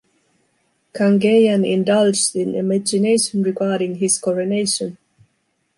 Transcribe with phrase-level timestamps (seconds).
[0.95, 4.97] Kangeyan indulged in imagination regarding his coronation!